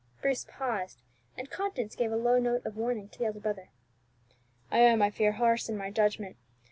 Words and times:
Bruce 0.19 0.47
paused, 0.49 0.99
and 1.37 1.51
conscience 1.51 1.95
gave 1.95 2.11
a 2.11 2.15
low 2.17 2.39
note 2.39 2.65
of 2.65 2.75
warning 2.75 3.07
to 3.09 3.19
the 3.19 3.25
elder 3.25 3.39
brother. 3.39 3.69
"I 4.71 4.79
am, 4.79 4.99
I 4.99 5.11
fear, 5.11 5.33
harsh 5.33 5.69
in 5.69 5.77
my 5.77 5.91
judgment. 5.91 6.37